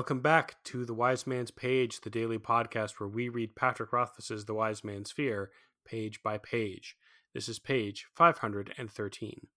[0.00, 4.46] Welcome back to The Wise Man's Page, the daily podcast where we read Patrick Rothfuss's
[4.46, 5.50] The Wise Man's Fear
[5.84, 6.96] page by page.
[7.34, 9.48] This is page 513.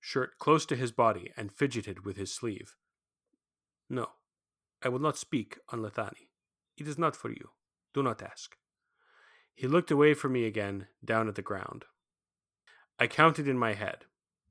[0.00, 2.76] Shirt close to his body and fidgeted with his sleeve.
[3.90, 4.06] No,
[4.82, 6.30] I will not speak on Lethani.
[6.78, 7.50] It is not for you.
[7.92, 8.56] Do not ask.
[9.54, 11.84] He looked away from me again, down at the ground.
[12.98, 14.06] I counted in my head.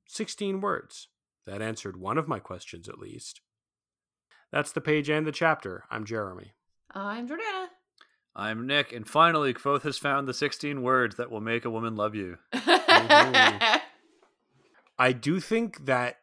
[0.06, 1.08] Sixteen words.
[1.44, 3.40] That answered one of my questions, at least.
[4.52, 5.84] That's the page and the chapter.
[5.90, 6.52] I'm Jeremy.
[6.92, 7.68] I'm Jordana.
[8.34, 11.96] I'm Nick, and finally, Kvothe has found the 16 words that will make a woman
[11.96, 12.38] love you.
[14.98, 16.16] I do think that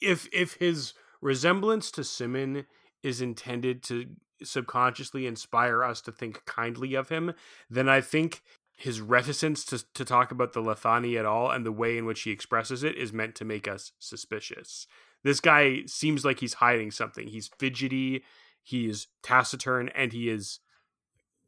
[0.00, 2.66] if if his resemblance to Simon
[3.02, 4.06] is intended to
[4.42, 7.32] subconsciously inspire us to think kindly of him,
[7.70, 8.42] then I think
[8.76, 12.22] his reticence to, to talk about the Lethani at all and the way in which
[12.22, 14.86] he expresses it is meant to make us suspicious.
[15.22, 17.28] This guy seems like he's hiding something.
[17.28, 18.22] He's fidgety,
[18.62, 20.60] he's taciturn, and he is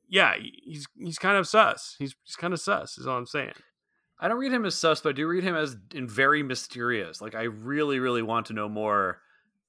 [0.09, 1.97] yeah, he's he's kind of sus.
[1.99, 3.53] He's he's kind of sus, is all I'm saying.
[4.21, 7.21] I don't read him as sus, but I do read him as in very mysterious.
[7.21, 9.21] Like I really, really want to know more,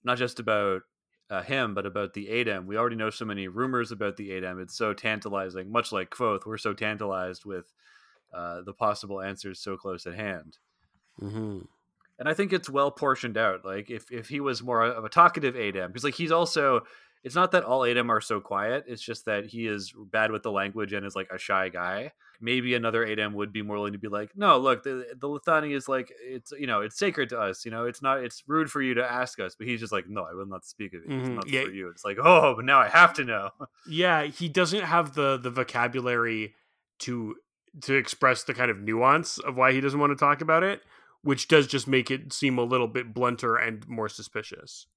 [0.04, 0.82] not just about
[1.30, 2.66] uh, him, but about the Adem.
[2.66, 4.62] We already know so many rumors about the Adem.
[4.62, 5.72] It's so tantalizing.
[5.72, 7.72] Much like Kvothe, we're so tantalized with
[8.34, 10.58] uh, the possible answers so close at hand.
[11.22, 11.60] Mm-hmm.
[12.20, 13.64] And I think it's well portioned out.
[13.66, 16.82] Like if if he was more of a talkative Adem, because like he's also.
[17.22, 18.86] It's not that all Adem are so quiet.
[18.88, 22.14] It's just that he is bad with the language and is like a shy guy.
[22.40, 25.76] Maybe another Adem would be more willing to be like, no, look, the the Lethani
[25.76, 27.66] is like it's you know it's sacred to us.
[27.66, 29.54] You know, it's not it's rude for you to ask us.
[29.54, 31.12] But he's just like, no, I will not speak of it.
[31.12, 31.36] It's Mhm.
[31.36, 31.66] not Yeah.
[31.66, 31.90] for you.
[31.90, 33.50] It's like, oh, but now I have to know.
[33.86, 36.56] Yeah, he doesn't have the the vocabulary
[37.00, 37.36] to
[37.82, 40.82] to express the kind of nuance of why he doesn't want to talk about it,
[41.24, 44.88] which does just make it seem a little bit blunter and more suspicious.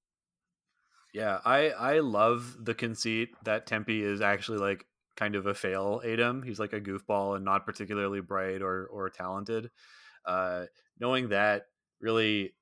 [1.13, 6.01] Yeah, I I love the conceit that Tempe is actually like kind of a fail
[6.03, 6.43] Adem.
[6.43, 9.69] He's like a goofball and not particularly bright or or talented.
[10.25, 10.65] Uh,
[10.99, 11.67] knowing that
[11.99, 12.53] really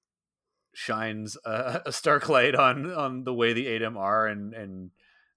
[0.74, 4.92] shines a, a stark light on on the way the Adem are and and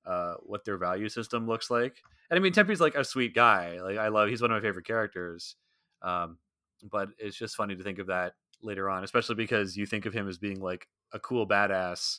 [0.06, 2.02] uh, what their value system looks like.
[2.30, 3.80] And I mean, Tempe's like a sweet guy.
[3.80, 4.28] Like I love.
[4.28, 5.56] He's one of my favorite characters.
[6.02, 6.38] Um,
[6.90, 10.14] but it's just funny to think of that later on, especially because you think of
[10.14, 12.18] him as being like a cool badass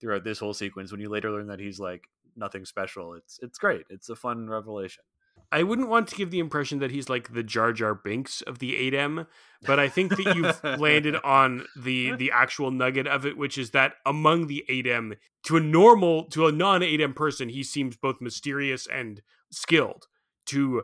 [0.00, 0.90] throughout this whole sequence.
[0.90, 3.84] When you later learn that he's like nothing special, it's it's great.
[3.90, 5.04] It's a fun revelation.
[5.50, 8.58] I wouldn't want to give the impression that he's like the Jar Jar Binks of
[8.58, 9.26] the Adem,
[9.62, 13.70] but I think that you've landed on the the actual nugget of it, which is
[13.70, 18.20] that among the Adem, to a normal, to a non Adem person, he seems both
[18.20, 20.06] mysterious and skilled.
[20.46, 20.82] To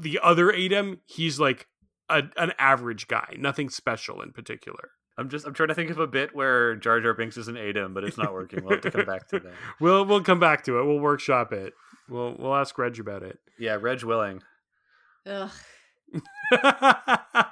[0.00, 1.66] the other Adem, he's like
[2.08, 4.90] a, an average guy, nothing special in particular.
[5.18, 7.54] I'm just I'm trying to think of a bit where Jar Jar Binks is an
[7.54, 8.62] Adem, but it's not working.
[8.62, 9.52] We'll have to come back to that.
[9.80, 10.84] We'll we'll come back to it.
[10.84, 11.72] We'll workshop it.
[12.08, 13.38] We'll we'll ask Reg about it.
[13.58, 14.42] Yeah, Reg Willing.
[15.26, 15.50] Ugh.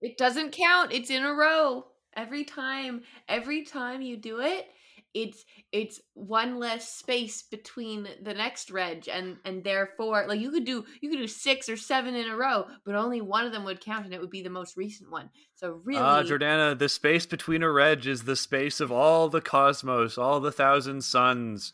[0.00, 0.92] It doesn't count.
[0.92, 1.86] It's in a row.
[2.16, 3.02] Every time.
[3.28, 4.66] Every time you do it,
[5.14, 10.64] it's it's one less space between the next reg and and therefore like you could
[10.64, 13.64] do you could do six or seven in a row, but only one of them
[13.64, 15.30] would count and it would be the most recent one.
[15.54, 19.40] So really Ah, Jordana, the space between a reg is the space of all the
[19.40, 21.72] cosmos, all the thousand suns,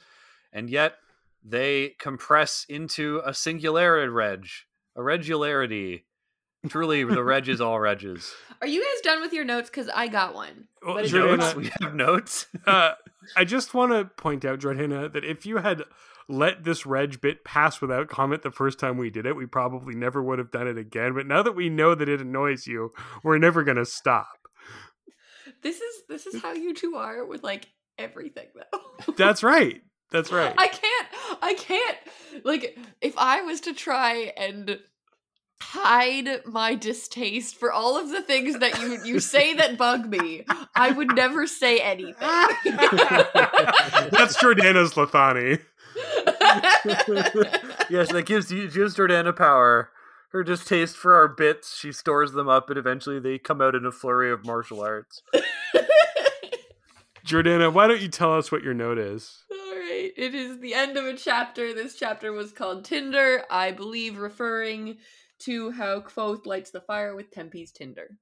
[0.53, 0.94] and yet
[1.43, 4.47] they compress into a singularity reg,
[4.97, 6.06] a regularity.
[6.69, 8.33] Truly, the reg is all regs.
[8.62, 9.69] Are you guys done with your notes?
[9.69, 10.69] Because I got one.
[10.84, 12.47] Well, Jordana- We have notes.
[12.67, 12.93] uh,
[13.37, 15.83] I just want to point out, Jordana, that if you had
[16.28, 19.94] let this reg bit pass without comment the first time we did it, we probably
[19.94, 21.15] never would have done it again.
[21.15, 22.93] But now that we know that it annoys you,
[23.23, 24.28] we're never going to stop.
[25.62, 27.69] This is this is how you two are with like
[27.99, 29.12] everything though.
[29.17, 29.81] That's right.
[30.11, 30.55] That's right.
[30.56, 31.06] I can't
[31.43, 31.99] I can't
[32.44, 34.78] like if I was to try and
[35.61, 40.45] hide my distaste for all of the things that you you say that bug me,
[40.75, 42.15] I would never say anything.
[42.65, 45.61] That's Jordana's Lethani.
[47.91, 49.91] yes, that gives you gives Jordana power.
[50.31, 53.87] Her distaste for our bits, she stores them up, and eventually they come out in
[53.87, 55.23] a flurry of martial arts.
[57.25, 59.45] Jordana, why don't you tell us what your note is?
[59.50, 61.73] All right, it is the end of a chapter.
[61.73, 64.97] This chapter was called Tinder, I believe referring
[65.41, 68.19] to how Kvothe lights the fire with Tempe's Tinder.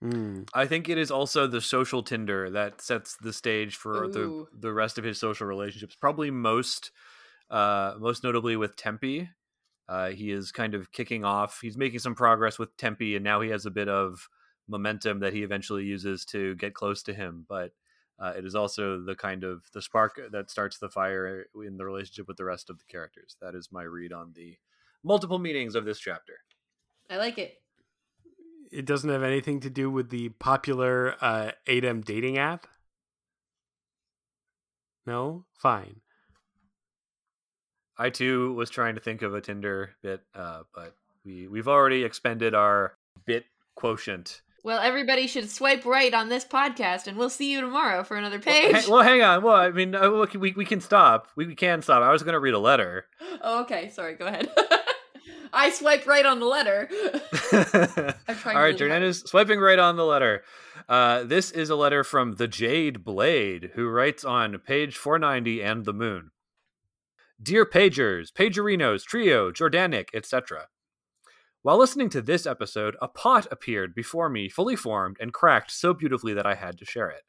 [0.00, 0.42] Hmm.
[0.52, 4.48] I think it is also the social Tinder that sets the stage for the Ooh.
[4.52, 5.94] the rest of his social relationships.
[5.94, 6.90] Probably most,
[7.50, 9.30] uh, most notably with Tempe.
[9.88, 11.60] Uh, he is kind of kicking off.
[11.62, 14.28] He's making some progress with Tempe, and now he has a bit of
[14.68, 17.46] momentum that he eventually uses to get close to him.
[17.48, 17.72] But
[18.18, 21.84] Uh, it is also the kind of the spark that starts the fire in the
[21.84, 23.36] relationship with the rest of the characters.
[23.40, 24.58] That is my read on the
[25.04, 26.34] multiple meanings of this chapter.
[27.10, 27.54] I like it.
[28.70, 32.66] It doesn't have anything to do with the popular uh, Adem dating app.
[35.06, 36.00] No, fine.
[37.98, 42.04] I too was trying to think of a Tinder bit, uh, but we we've already
[42.04, 42.94] expended our
[43.26, 43.44] bit
[43.74, 44.40] quotient.
[44.64, 48.40] Well, everybody should swipe right on this podcast, and we'll see you tomorrow for another
[48.44, 48.76] Well, page.
[48.76, 49.42] ha- well, hang on.
[49.42, 51.28] Well, I mean, uh, look, we we can stop.
[51.36, 52.02] We, we can stop.
[52.02, 53.06] I was going to read a letter.
[53.42, 53.90] oh, okay.
[53.90, 54.14] Sorry.
[54.14, 54.48] Go ahead.
[55.52, 56.88] I swiped right on the letter.
[58.28, 58.76] All trying right.
[58.76, 60.42] Jordan is swiping right on the letter.
[60.88, 65.84] Uh, this is a letter from the Jade Blade, who writes on page 490 and
[65.84, 66.30] the moon.
[67.42, 70.68] Dear Pagers, Pagerinos, Trio, Jordanic, etc.
[71.62, 75.92] While listening to this episode, a pot appeared before me, fully formed and cracked so
[75.92, 77.22] beautifully that I had to share it.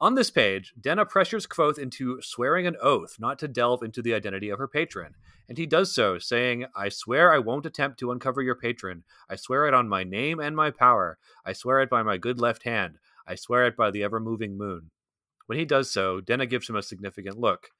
[0.00, 4.14] On this page, Denna pressures Kvothe into swearing an oath not to delve into the
[4.14, 5.16] identity of her patron,
[5.48, 9.02] and he does so, saying, I swear I won't attempt to uncover your patron.
[9.28, 11.18] I swear it on my name and my power.
[11.44, 12.98] I swear it by my good left hand.
[13.26, 14.90] I swear it by the ever moving moon.
[15.46, 17.70] When he does so, Denna gives him a significant look.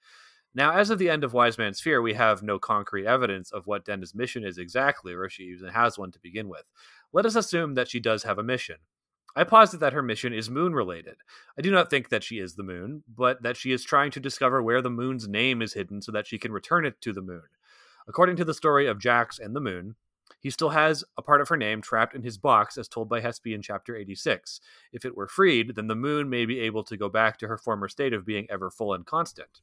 [0.54, 3.68] Now, as of the end of Wise Man's Fear, we have no concrete evidence of
[3.68, 6.64] what Denna's mission is exactly, or if she even has one to begin with.
[7.12, 8.78] Let us assume that she does have a mission.
[9.38, 11.18] I posit that her mission is moon related.
[11.56, 14.20] I do not think that she is the moon, but that she is trying to
[14.20, 17.22] discover where the moon's name is hidden so that she can return it to the
[17.22, 17.44] moon.
[18.08, 19.94] According to the story of Jax and the moon,
[20.40, 23.20] he still has a part of her name trapped in his box as told by
[23.20, 24.60] Hespe in chapter 86.
[24.92, 27.58] If it were freed, then the moon may be able to go back to her
[27.58, 29.60] former state of being ever full and constant.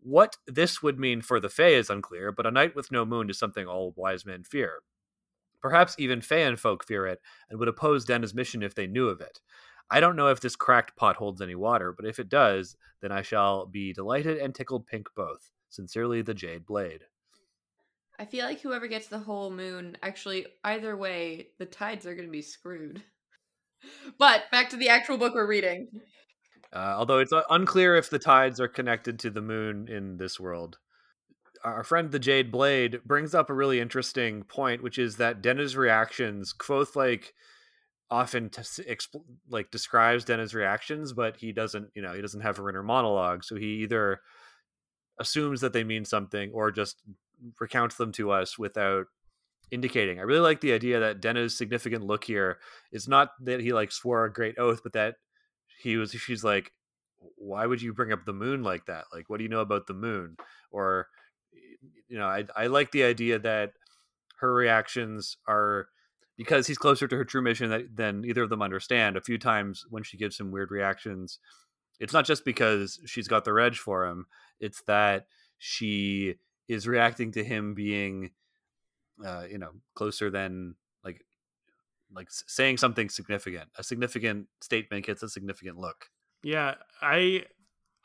[0.00, 3.30] What this would mean for the Fae is unclear, but a night with no moon
[3.30, 4.82] is something all wise men fear.
[5.60, 9.20] Perhaps even Faean folk fear it and would oppose Denna's mission if they knew of
[9.20, 9.40] it.
[9.90, 13.10] I don't know if this cracked pot holds any water, but if it does, then
[13.10, 15.50] I shall be delighted and tickled pink both.
[15.70, 17.04] Sincerely, the Jade Blade.
[18.18, 22.26] I feel like whoever gets the whole moon, actually, either way, the tides are going
[22.26, 23.02] to be screwed.
[24.18, 25.86] But back to the actual book we're reading.
[26.72, 30.40] Uh, although it's uh, unclear if the tides are connected to the moon in this
[30.40, 30.78] world.
[31.64, 35.76] Our friend the Jade Blade brings up a really interesting point, which is that Denna's
[35.76, 37.34] reactions, Kvothe like
[38.10, 42.56] often t- expl- like describes Denna's reactions, but he doesn't, you know, he doesn't have
[42.56, 44.20] her inner monologue, so he either
[45.20, 47.02] assumes that they mean something or just
[47.60, 49.06] recounts them to us without
[49.70, 50.18] indicating.
[50.18, 52.58] I really like the idea that Denna's significant look here
[52.92, 55.16] is not that he like swore a great oath, but that
[55.80, 56.72] he was she's like
[57.36, 59.04] why would you bring up the moon like that?
[59.12, 60.36] Like what do you know about the moon?
[60.70, 61.08] Or
[62.08, 63.72] you know i, I like the idea that
[64.40, 65.88] her reactions are
[66.36, 69.38] because he's closer to her true mission that, than either of them understand a few
[69.38, 71.38] times when she gives him weird reactions
[72.00, 74.26] it's not just because she's got the reg for him
[74.60, 75.26] it's that
[75.58, 76.34] she
[76.68, 78.30] is reacting to him being
[79.24, 80.74] uh, you know closer than
[81.04, 81.24] like
[82.14, 83.68] like saying something significant.
[83.76, 86.06] A significant statement gets a significant look.
[86.42, 87.44] Yeah, I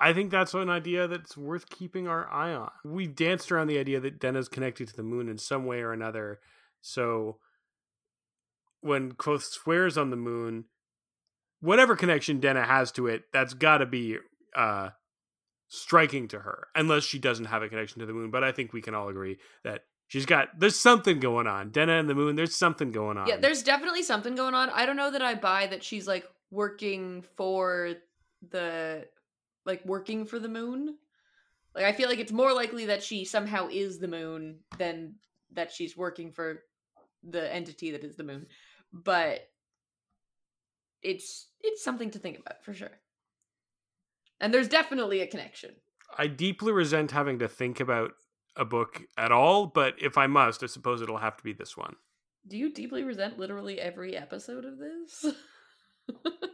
[0.04, 2.70] I think that's an idea that's worth keeping our eye on.
[2.84, 5.94] We've danced around the idea that Denna's connected to the moon in some way or
[5.94, 6.42] another.
[6.82, 7.38] So
[8.82, 10.66] when Kvothe swears on the moon,
[11.62, 14.18] whatever connection Denna has to it, that's got to be
[14.54, 14.90] uh,
[15.69, 18.30] striking to her, unless she doesn't have a connection to the moon.
[18.30, 21.69] But I think we can all agree that she's got there's something going on.
[21.69, 23.28] Denna and the moon, there's something going on.
[23.28, 24.69] Yeah, there's definitely something going on.
[24.72, 27.94] I don't know that I buy that she's like working for
[28.52, 29.06] the
[29.66, 30.96] like working for the moon.
[31.76, 35.16] Like I feel like it's more likely that she somehow is the moon than
[35.54, 36.64] that she's working for
[37.24, 38.48] the entity that is the moon.
[38.92, 39.50] But
[41.02, 42.92] it's it's something to think about for sure.
[44.40, 45.72] And there's definitely a connection.
[46.18, 48.12] I deeply resent having to think about
[48.56, 51.76] a book at all, but if I must, I suppose it'll have to be this
[51.76, 51.96] one.
[52.48, 55.26] Do you deeply resent literally every episode of this?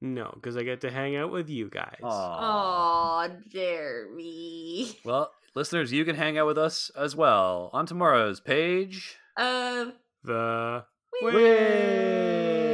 [0.00, 2.00] No, because I get to hang out with you guys.
[2.02, 4.90] Aw, Jeremy.
[5.04, 10.84] well listeners you can hang out with us as well on tomorrow's page of The
[11.22, 11.34] wait.
[11.34, 12.65] way.